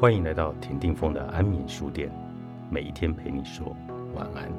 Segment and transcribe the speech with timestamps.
[0.00, 2.10] 欢迎来到田定峰的安眠书店，
[2.70, 3.76] 每一天陪你说
[4.14, 4.50] 晚安。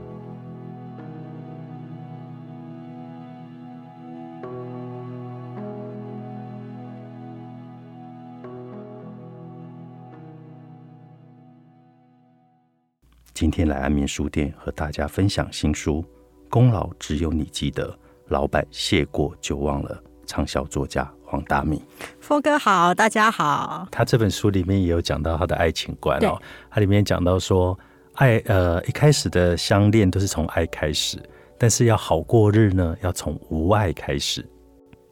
[13.34, 16.04] 今天来安眠书店和大家分享新书
[16.52, 17.92] 《功劳只有你记得》，
[18.28, 21.82] 老板谢过就忘了，畅销作家黄大米。
[22.20, 23.88] 峰哥好，大家好。
[23.90, 26.38] 他这本书里面也有讲到他的爱情观哦，
[26.70, 27.78] 他里面讲到说，
[28.16, 31.18] 爱呃一开始的相恋都是从爱开始，
[31.58, 34.46] 但是要好过日呢，要从无爱开始。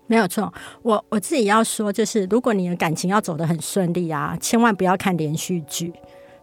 [0.07, 5.93] 没有错，我我自己要说，就是如果你的感情要走得很顺利啊，千万不要看连续剧。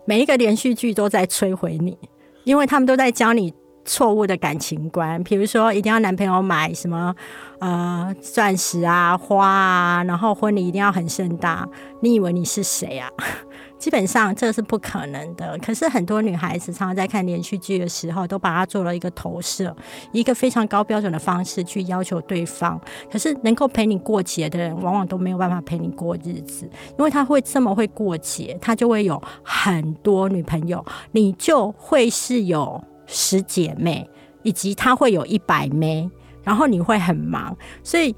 [0.07, 1.99] 每一个连续剧都在摧毁你，
[2.45, 3.53] 因为他们都在教你
[3.87, 5.23] 错误的感情观。
[5.23, 7.15] 比如说，一定要男朋友买什么
[7.61, 11.67] 呃钻石啊、花啊，然后婚礼一定要很盛大。
[12.01, 13.09] 你以为你是谁啊？
[13.79, 15.57] 基本上这是不可能的。
[15.59, 19.75] 可是很多女孩子常常在看连续剧的时候，都把它做了一个投射，
[20.13, 22.81] 一个非常高标准的方式去要求对方。
[23.13, 30.83] 可是能够陪你过节的人，往往都没有办法陪你过日子，因为他会这么会过节，他就会有很多女朋友，
[31.13, 34.09] 你就会是有十姐妹，
[34.43, 36.11] 以及他会有一百妹，
[36.43, 38.15] 然后你会很忙，所以。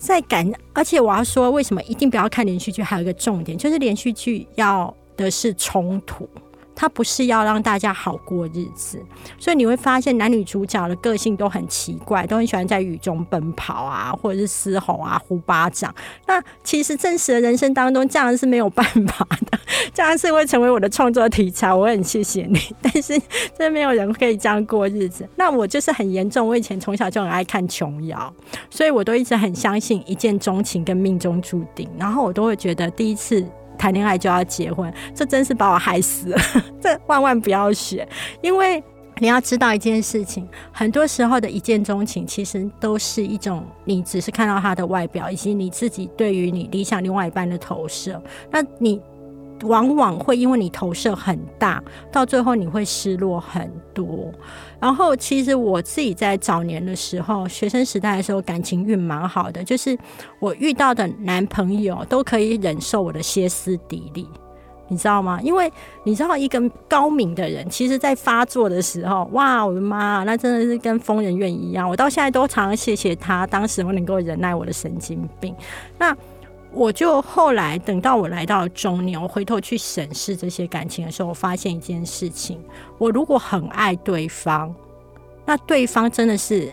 [0.00, 2.82] 在感，而且我要说，为什么一定不要看连续剧？
[2.82, 6.26] 还有一个重点，就是连续剧要的是冲突。
[6.74, 8.98] 它不是要让大家好过日子，
[9.38, 15.94] 所以你会发现男女主角的个性都很奇怪，都很喜欢在雨中奔跑啊，或者是嘶吼啊、呼巴掌。
[16.26, 19.58] 那其实真实的人生当中，这样是没有办法的，
[19.92, 21.72] 这样是会成为我的创作题材。
[21.72, 23.20] 我很谢谢你，但是
[23.58, 25.28] 真没有人可以这样过日子。
[25.36, 28.32] 那我就是很严重，我以前从小就很爱看琼瑶，
[28.70, 33.44] 所以我都一直很相信一见钟情跟命中注定，然后我都会觉得第一次。
[33.80, 36.38] 谈恋爱就要结婚，这真是把我害死了。
[36.82, 38.06] 这万万不要学，
[38.42, 38.84] 因为
[39.16, 48.22] 你要知道一件事情，很多时候的一见钟情，其实都是一种你只是看到他的外表，以及你自己对于你理想另外一半的投射。
[48.50, 49.00] 那你。
[49.62, 54.32] 往往会因为你投射很大，到最后你会失落很多。
[54.80, 59.98] 然后，其实我自己在早年的时候，学生时代的时候，感情运蛮好的，就是
[60.38, 64.26] 我遇到的男朋友都可以忍受我的歇斯底里，
[64.88, 65.38] 你知道吗？
[65.42, 65.70] 因为
[66.04, 71.86] 你知道，一个高明的人，其实在发作的时候，哇，我的妈，那真的是跟疯人院一样。
[71.86, 75.54] 我到现在都常常谢谢他，当时我能够忍耐我的神经病。
[75.98, 76.16] 那。
[76.72, 82.62] 我就后来等到我来到中年，我回头去审视这些感情的时候，我发现一件事情：
[82.96, 84.72] 我如果很爱对方，
[85.44, 86.72] 那对方真的是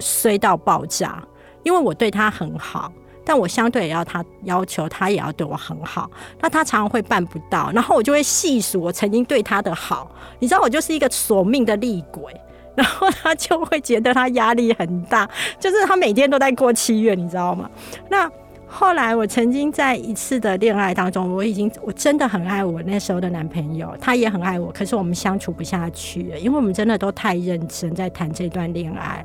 [0.00, 1.22] 衰到爆炸，
[1.62, 2.92] 因为我对他很好，
[3.24, 6.10] 但我相对也要他要求他也要对我很好，
[6.40, 12.38] 那他常常会办不到，然后我就会细数我曾经对他的好，你知道我就是一个索命的厉鬼，
[12.76, 15.28] 然后他就会觉得他压力很大，
[15.58, 17.70] 就是他每天都在过七月，你知道吗？
[18.10, 18.30] 那。
[18.70, 29.24] 后来，我曾经在一次的恋爱当中，我已经我真的很爱我那时候的男朋友，他也很爱我，可是我们相处不下去，因为我们真的都太认真在谈这段恋爱。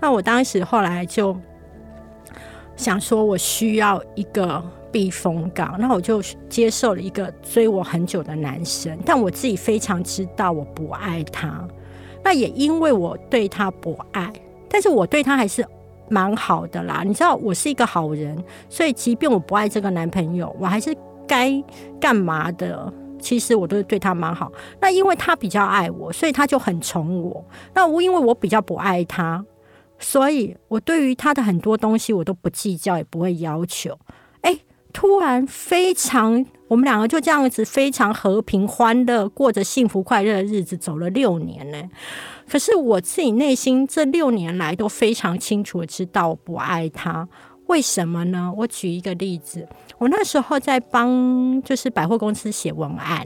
[0.00, 1.36] 那我当时后来就
[2.76, 4.60] 想说，我需要一个
[4.90, 11.62] 避风港，那我就接受了一个追我很久的男生，但我自己非常知道我不爱他，
[12.24, 14.32] 那也因为我对他不爱，
[14.68, 15.64] 但是我对他还是。
[16.10, 18.36] 蛮好的啦，你知道我是一个好人，
[18.68, 20.96] 所以即便我不爱这个男朋友，我还是
[21.26, 21.52] 该
[22.00, 22.92] 干嘛的？
[23.20, 24.52] 其实我都是对他蛮好。
[24.80, 27.44] 那因为他比较爱我，所以他就很宠我。
[27.74, 29.44] 那我因为我比较不爱他，
[29.98, 33.98] 所以我对于他的很多东西我都不计较，也不会要求。
[34.98, 41.80] 突然非常，我们两个就这样子非常和平、欢乐，过着幸福快乐的日子，走了六年呢。
[42.48, 47.28] 可是我自己内心这六年来都非常清楚的知道我不爱他，
[47.66, 48.52] 为什么呢？
[48.56, 49.68] 我举一个例子，
[49.98, 53.24] 我那时候在帮就是百货公司写文案，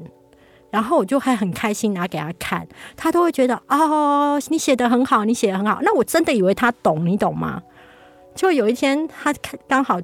[0.70, 2.68] 然后我就还很开心拿给他看，
[2.98, 7.62] 他都会觉得哦，你写的很好，你写的很好，那我真的以为他懂，你懂吗？
[8.34, 9.34] 就有一天他
[9.66, 9.98] 刚好。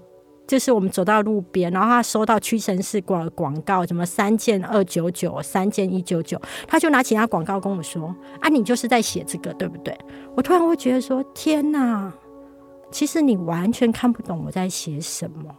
[0.48, 9.94] 就是我们走到路边，然后他收到屈臣氏广广告，什么三件二九九，三件一九九，他就拿起那广告跟我说：“啊，你就是在写这个，对不对？”
[10.34, 12.10] 我突然会觉得说：“天哪，
[12.90, 15.54] 其实你完全看不懂我在写什么。”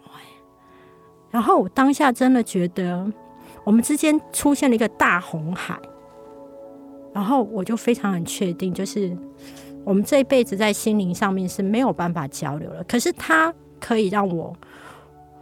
[1.29, 3.05] 然后我当下真的觉得
[3.63, 5.79] 我们之间出现了一个大红海，
[7.13, 9.15] 然后我就非常很确定，就是
[9.83, 12.83] 我们这一辈子在心灵上面是没有办法交流了。
[12.85, 14.51] 可是他可以让我。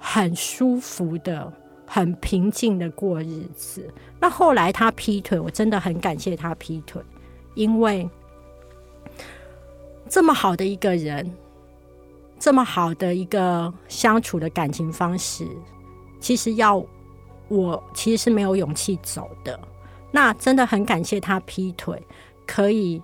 [0.09, 1.51] 很舒服的
[1.86, 3.94] 很平静的过日子。
[4.21, 7.01] 那后来他劈腿，我真的很感谢他劈腿，
[7.56, 8.09] 因为
[10.07, 11.30] 这么好的一个人，
[12.39, 15.45] 这么好的一个相处的感情方式，
[16.21, 16.81] 其实要
[17.50, 19.59] 我其实是没有勇气走的。
[20.09, 22.01] 那真的很感谢他劈腿，
[22.45, 23.01] 可以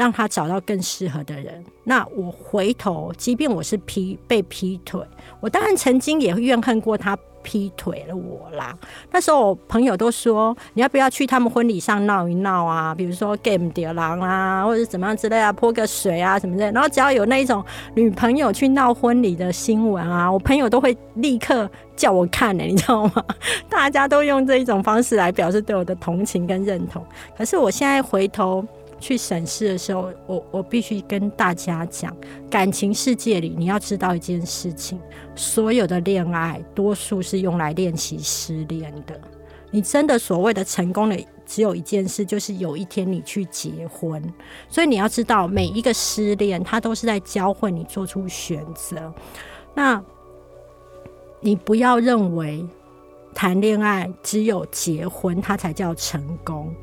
[0.00, 1.62] 让他找到更适合的人。
[1.84, 4.98] 那我回头，即便我是劈被劈腿，
[5.40, 7.16] 我当然曾经也怨恨过他。
[7.42, 8.76] 劈腿了我啦！
[9.10, 12.94] 那时候我朋友都说，你要不要去他们婚礼上闹一闹啊？
[12.94, 16.70] 比如说 game 碟狼啊，或者怎么样之类啊，泼个水啊什么的。
[16.70, 17.64] 然后只要有那一种
[17.94, 23.24] 女朋友去闹婚礼的新闻啊，我朋友都会立刻叫我看呢，你知道吗？
[23.70, 27.02] 大家都用这一种方式来表示对我的同情跟认同。
[27.38, 28.62] 可是我现在回头。
[29.00, 32.14] 去审视的时候，我我必须跟大家讲，
[32.50, 35.00] 感情世界里你要知道一件事情：
[35.34, 39.18] 所有的恋爱多数是用来练习失恋的。
[39.72, 41.16] 你真的所谓的成功的
[41.46, 44.22] 只有一件事，就是有一天你去结婚。
[44.68, 49.12] 所以你要知道，每一个失恋，它都是在教会你做出选择。
[49.74, 50.02] 那
[51.40, 52.66] 你不要认为
[53.32, 56.74] 谈恋爱只有结婚，它才叫成功。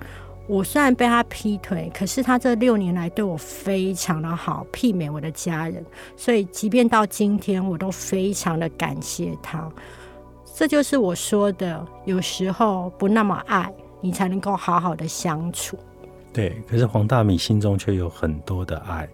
[0.47, 5.85] 我虽然被他劈腿，可是他这六年来对我非常的好，媲美我的家人，
[6.15, 9.69] 所以即便到今天，我都非常的感谢他。
[10.55, 13.71] 这就是我说的，有时候不那么爱
[14.01, 15.77] 你，才能够好好的相处。
[16.33, 19.07] 对，可是黄大米心中却有很多的爱，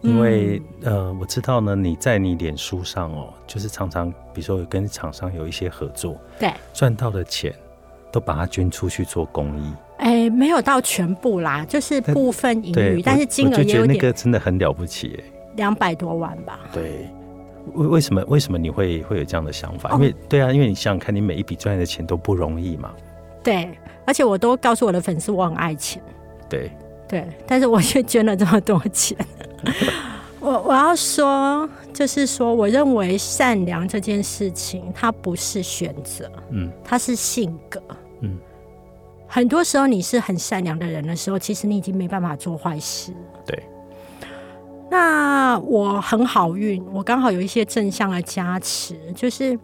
[0.00, 7.54] 因为呃，我知道呢，你在你脸书上哦，就是常常比如说跟厂商有一些合作，对，赚到的钱
[8.10, 9.72] 都把它捐出去做公益。
[9.98, 13.88] 哎，没有到全部啦，就是部分盈余，但是金额也有点。
[13.88, 15.24] 那个真的很了不起，哎，
[15.56, 16.60] 两百多万吧。
[16.72, 17.08] 对，
[17.74, 19.92] 为为什么为什么你会会有这样的想法？
[19.92, 22.92] 因为对啊，因为你想想看，你每一笔赚来的钱都不容易嘛。
[23.42, 23.70] 对，
[24.04, 26.02] 而且我都告诉我的粉丝，我很爱钱。
[26.48, 26.70] 对
[27.08, 29.16] 对，但是我却捐了这么多钱。
[30.40, 37.82] 我我要说，就是说，我认为善良这件事情，它不是选择，嗯，它是性格，
[38.22, 38.38] 嗯。
[39.32, 43.14] 很多时候，你是很善良的人的时候，其实你已经没办法做坏事。
[43.46, 43.62] 对。
[44.90, 48.98] 那我很好运，我刚好有一些正向的加持。
[49.14, 49.56] 就是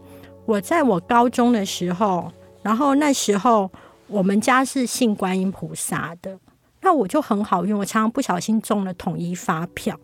[0.44, 2.30] 我在我高中的时候，
[2.62, 3.68] 然后那时候
[4.06, 6.38] 我们家是信观音菩萨的，
[6.82, 7.76] 那我就很好运。
[7.76, 9.98] 我常常不小心中了统一发票，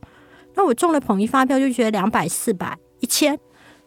[0.56, 3.38] 那我中了统一发票，就觉得两百、四百、一千。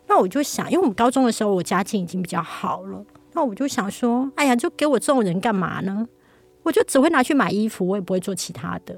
[0.07, 3.03] 那我就想，因为我们高中的时候，我家境已经比较好了。
[3.35, 6.07] 那我就想说，哎呀，就给我这种人干嘛呢？
[6.63, 8.93] 我就只会拿去买衣服，我也不会做其他的。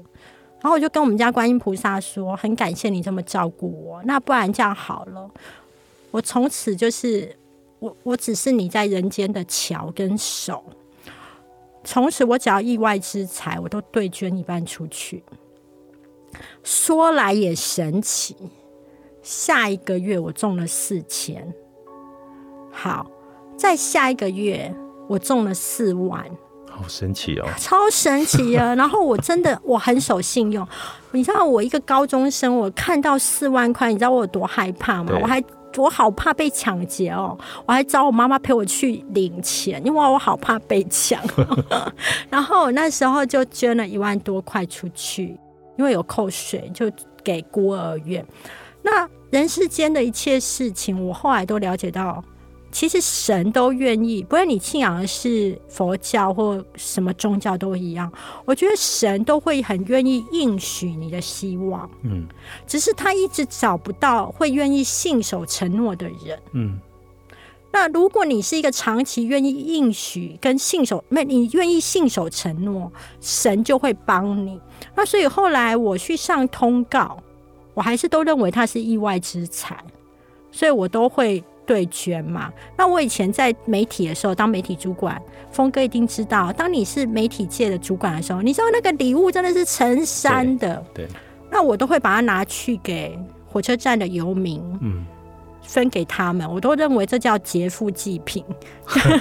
[0.60, 4.00] 然后我就跟我们家观音菩萨说，很感谢你这么照顾我。
[4.04, 5.28] 那不然这样好了，
[6.12, 7.36] 我从此就是
[7.80, 10.64] 我，我只是你在人间的桥跟手。
[11.84, 15.22] 从此我只要意外之财，我都对捐一半出去。
[16.62, 18.36] 说来也神奇，
[19.20, 21.52] 下一个月我中了四千。
[22.70, 23.10] 好。
[23.58, 24.72] 在下一个月，
[25.08, 26.24] 我中了四万，
[26.70, 28.72] 好神奇哦， 超神奇啊！
[28.78, 30.66] 然后我真的我很守信用，
[31.10, 35.18] 你知道我一个高中生，我看到四万块，你知道我有多害怕吗？
[35.20, 35.42] 我还
[35.76, 41.20] 我好怕被抢劫哦，我还找我妈妈陪我去领钱，因为我好怕被抢。
[42.30, 45.36] 然后那时候就捐了一万多块出去，
[45.76, 46.88] 因为有扣税，就
[47.24, 48.24] 给孤儿院。
[48.82, 52.22] 那人世间的一切事情，我后来都了解到。
[52.70, 58.12] 其实神都愿意，不论你信仰的是佛教或什么宗教都一样。
[58.44, 62.26] 我觉得神都会很愿意应许你的希望，嗯，
[62.66, 66.78] 只是他一直找不到会愿意信守承诺的人，嗯。
[67.72, 74.60] 那如果你是一个长期愿意应许跟信守，那你愿意信守承诺，神就会帮你。
[74.94, 77.22] 那所以后来我去上通告，
[77.72, 79.82] 我还是都认为他是意外之财，
[80.52, 81.42] 所以我都会。
[81.68, 82.50] 对捐嘛？
[82.78, 85.20] 那我以前在媒体的时候，当媒体主管，
[85.52, 90.82] 峰哥一定知道，当你是媒体界的主管的时候，你知道那个礼物真的是成山的。
[90.94, 91.06] 对，
[91.50, 95.04] 那我都会把它拿去给火车站的游民，嗯，
[95.62, 96.50] 分给他们。
[96.50, 98.42] 我都认为这叫劫富济贫。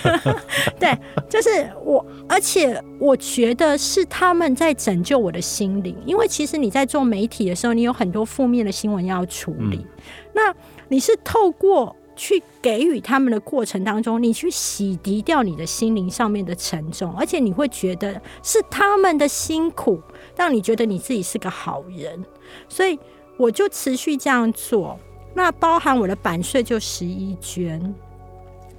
[0.80, 9.86] 对，就是我，而且我觉得是他们在拯救我的心灵，因为其实你在做媒体的时候，你有很多负面的新闻要处理，
[10.34, 10.56] 那
[10.88, 11.94] 你是透过。
[12.18, 20.02] 去给予他们的过程当中，你去洗涤掉你的心灵上面的沉重，而且你会觉得是他们的辛苦
[20.36, 22.26] 让你觉得你自己是个好人，
[22.68, 23.00] 所以
[23.38, 25.00] 我就持续这样做。
[25.34, 27.94] 那包含我的版税就十一捐，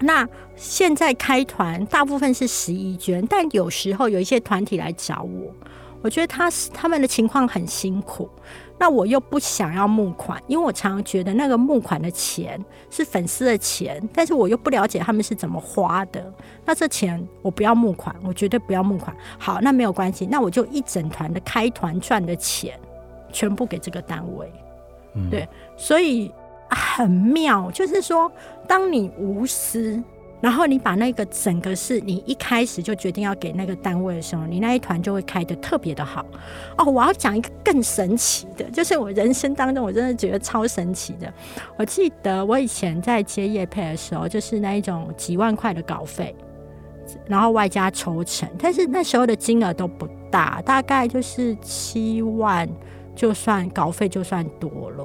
[0.00, 5.54] 那现在开团大部分是十一捐，但有时候有一些团体来找我，
[6.02, 8.28] 我觉得他是他们的情况很辛苦，
[8.78, 16.32] 那我又不想要募款，因为我常常觉得那个募款的钱是粉丝的钱，但是我又不了解他们是怎么花的，
[16.64, 19.16] 那这钱我不要募款，我绝对不要募款。
[19.38, 22.78] 好，那没有关系，那我就一整团的开团赚的钱
[23.32, 24.52] 全部给这个单位，
[25.30, 26.32] 对，所以。
[26.70, 28.30] 很妙，就是说，
[28.66, 29.98] 当你无私，
[30.40, 36.24] 然后你把那个整个是你一开始就决定要给那个单位的时候，你那一团就会开的特别的好。
[36.76, 41.32] 哦，我要讲一个更神奇的，就是我人生当中我真的觉得超神奇的。
[41.76, 46.34] 我记得我以前在接业配的时候，就是那一种几万块的稿费，
[47.26, 52.68] 然后外加抽成，但是那时候的金额都不大，大概就是七万。
[53.16, 55.04] 就算稿费就算多了，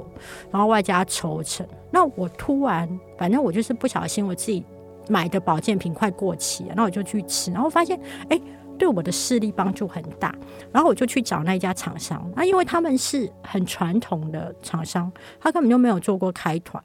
[0.52, 2.88] 然后外加抽成，那我突然
[3.18, 4.64] 反正我就是不小心，我自己
[5.10, 8.40] 买的保健品快过期了，那我就去吃，然后发现哎，
[8.78, 10.34] 对我的视力帮助很大，
[10.72, 16.84] 然后我就去找那一家厂商，那因为他们是很传统的厂商，他根本就没有做过开团，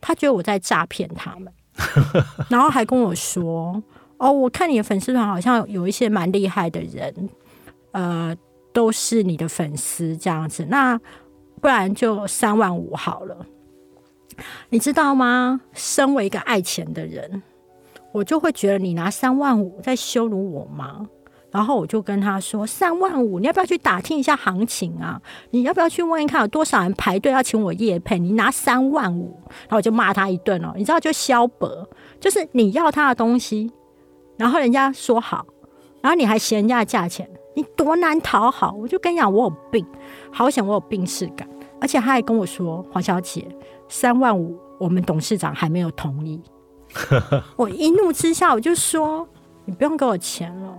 [0.00, 1.52] 他觉得我在诈骗他们，
[2.50, 3.82] 然后还跟我说
[4.18, 7.28] 哦，我看你的粉丝团好像有一些蛮厉害的人，
[7.92, 8.36] 呃。
[8.74, 10.98] 都是你的粉丝这样子，那
[11.60, 13.46] 不然就三万五好了，
[14.68, 15.60] 你知道吗？
[15.72, 17.42] 身为一个爱钱的人，
[18.12, 21.06] 我就会觉得你拿三万五在羞辱我吗？
[21.50, 25.22] 然后我就跟他说：三万五，你要不要去打听一下行情啊？
[25.50, 28.18] 你要不要去问一看有多少人排队要请我夜配？
[28.18, 30.72] 你拿三万五，然后我就骂他一顿哦。
[30.76, 31.88] 你知道，就消薄，
[32.18, 33.70] 就是你要他的东西，
[34.36, 35.46] 然后人家说好，
[36.02, 37.28] 然后你还嫌人家的价钱。
[37.56, 39.86] 你多难讨好，我就跟你讲，我有病，
[40.32, 41.48] 好险我有病视感，
[41.80, 43.46] 而且他还跟我说，黄小姐，
[43.88, 46.40] 三万五，我们董事长还没有同意。
[47.56, 49.26] 我一怒之下，我就说，
[49.64, 50.74] 你不用给我钱了，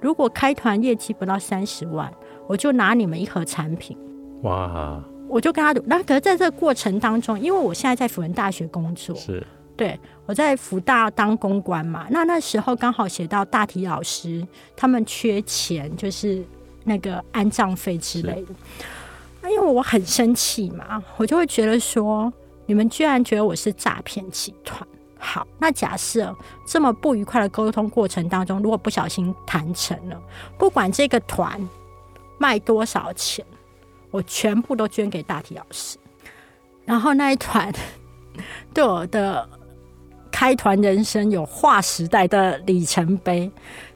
[0.00, 2.12] 如果开团业绩不到三十万，
[2.46, 3.96] 我就拿你们一盒产品。
[4.42, 5.02] 哇！
[5.28, 9.46] 我就跟他赌，那可是在这个过程当中，因为我现在在辅仁大学工作，是。
[9.76, 16.42] 对，我在福大当公关嘛，那那时候刚好写到大体老师他们缺钱，就是
[16.82, 18.54] 那个安葬费之类的。
[19.40, 22.32] 那因为我很生气嘛，我就会觉得说，
[22.68, 24.86] 你们居然觉得我是诈骗集团。
[25.18, 30.22] 好，那假设这么不愉快的沟通过程当中，如果不小心谈成了，
[30.58, 31.58] 不管这个团
[32.36, 33.42] 卖多少钱，
[34.10, 35.96] 我全部都捐给大体老师。
[36.84, 37.72] 然后那一团
[38.74, 39.48] 对我的。
[40.30, 43.50] 开团人生有划时代的里程碑，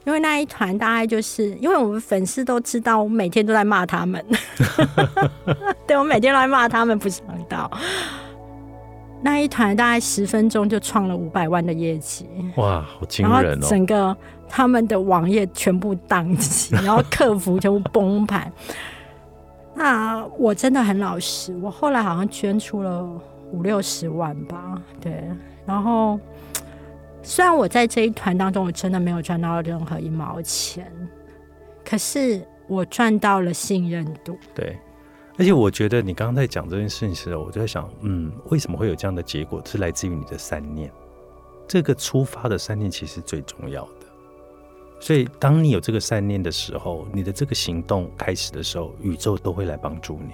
[0.04, 4.24] 因为那一团大概就是因为我们粉丝都知道， 我每天都在骂他们，
[5.86, 7.70] 对我每天都在骂他们，不想到
[9.22, 12.26] 那一团大概十分钟就创了五百万的业绩，
[12.56, 13.66] 哇，好惊人哦！
[13.68, 14.16] 整个
[14.48, 18.52] 他们的网页全部宕机，然后客服全部崩盘。
[19.74, 23.08] 那我真的很老实，我后来好像捐出了
[23.52, 25.24] 五六十万吧，对，
[25.64, 26.18] 然后。
[27.24, 30.90] 虽然我在这一团当中，我真的没有赚到任何一毛钱，
[31.84, 34.36] 可是我赚到了信任度。
[34.52, 34.76] 对，
[35.42, 39.60] 而且我觉得你刚刚在讲这件事情的时候，我就在想，嗯，为什么会有这样的结果？
[39.64, 40.88] 是来自于你的三念，
[41.66, 44.06] 这个出发的三念其实最重要的。
[45.00, 50.32] 所以，当你有这个三念的时候，你的这个行动开始的时候，宇宙都会来帮助你。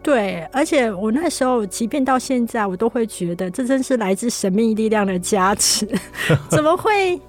[0.00, 5.84] 对，而且我那时候，即便到现在，我都会觉得这真是来自神秘力量的加持。
[6.48, 7.20] 怎么会？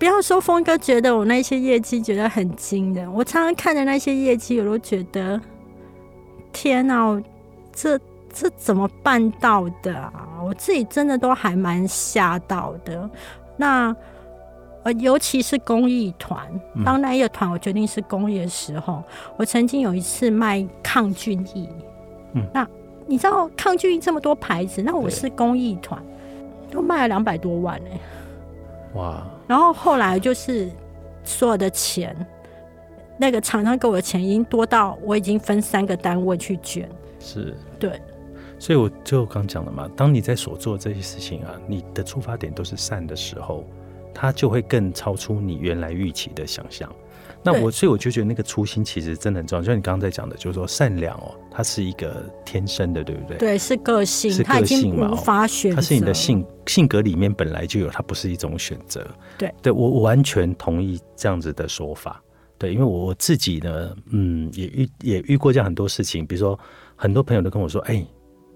[0.00, 5.40] 不要说峰哥觉得我那些业绩觉得很惊人，我常常看着那些业绩，我都觉得
[6.52, 7.22] 天哪，
[7.72, 7.98] 这
[8.32, 10.28] 这怎么办到的啊？
[10.44, 13.10] 我自己真的都还蛮吓到的。
[13.56, 13.94] 那。
[14.84, 16.44] 呃，尤其是公益团，
[16.84, 19.00] 当那一个团我决定是公益的时候，
[19.36, 21.68] 我曾经有一次卖抗菌液。
[22.32, 22.66] 嗯，那
[23.06, 26.02] 你知道抗菌液这么多牌子，那我是公益团，
[26.68, 28.00] 都卖了两百多万哎。
[28.94, 29.22] 哇！
[29.46, 30.68] 然后后来就是
[31.22, 32.16] 所有的钱，
[33.22, 36.88] 那个厂商给我的钱已经多到我已经分三个单位去捐。
[37.20, 38.00] 是，对。
[38.58, 43.64] 所以我就刚讲了嘛，当你在所做这些事情啊，你的出发点都是善的时候。
[44.14, 46.86] 它就会更超出你原来预期的想象。
[47.42, 49.62] 那我所以我就觉得那个初心其实真的很重要。
[49.62, 53.38] 就像你刚刚在讲的，就是说善良哦，它是一个天生的，对不对？
[53.38, 55.74] 对，是个性，是个性嘛，无法选。
[55.74, 59.02] 它是你的性性格里面本来就有，它不是一种选择。
[59.38, 62.22] 对，对我我完全同意这样子的说法。
[62.62, 66.24] 对，因为我自己呢，嗯，也遇也遇过这样很多事情。
[66.24, 66.56] 比如说，
[66.94, 68.06] 很多朋友都跟我说：“哎，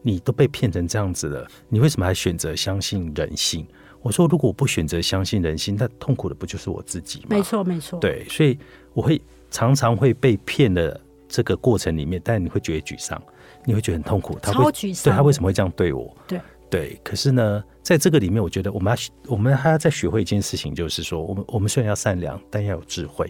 [0.01, 3.67] 你都被骗成这样子了，你为什么还选择相信人性？”
[4.03, 7.27] 我说，如果我不选择相信人性，那痛苦的不就是我自己吗？
[7.31, 7.99] 没错，没错。
[7.99, 8.57] 对，所以
[8.95, 9.21] 我会
[9.51, 13.21] 常常会被骗的这个过程里面，但你会觉得沮丧，
[13.65, 14.39] 你会觉得很痛苦。
[14.41, 15.13] 他会超沮丧。
[15.13, 16.17] 对他为什么会这样对我？
[16.29, 17.01] 对对。
[17.03, 23.29] 可是呢，在这个里面，我觉得我们要我们还要再学会一件事情，就是说，我们我们虽然要善良，但要有智慧。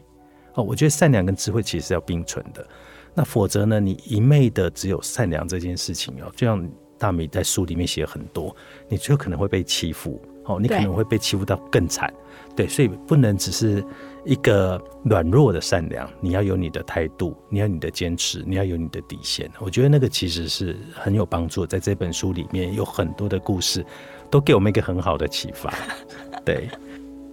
[0.57, 2.67] 哦，我觉得善良跟智慧其实是要并存的。
[3.15, 8.55] 那否则呢，你一昧的只有善良这件事情哦，就像大米在书里面写很多，
[8.89, 10.21] 你最后可能会被欺负。
[10.49, 12.09] 哦，你可能会被欺负到更惨，
[12.55, 13.85] 对，所以不能只是
[14.25, 19.51] 一个软弱的善良，你要有你的态度，你要你的坚持，你要有你的底线。
[19.59, 23.85] 我觉得那个其实是很有帮助，在这本书里面有很多的故事，
[24.31, 25.75] 都给我们一个很好的启发。
[26.45, 26.69] 对，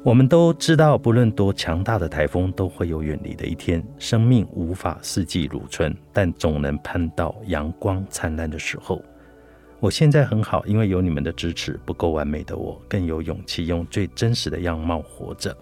[0.04, 3.82] 我们都知道，不论多强大的台风，都会有远离的一天。
[3.98, 9.02] 生命无法四季如春，但总能盼到阳光灿烂的时候。
[9.80, 11.80] 我现在很好，因为有你们的支持。
[11.86, 15.56] 不够完美的我，更有勇气用最真实的样貌活着。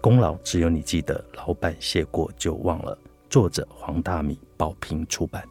[0.00, 2.96] 功劳只有你记得，老板谢过就忘了。
[3.28, 5.44] 作者黄大米，宝瓶出版。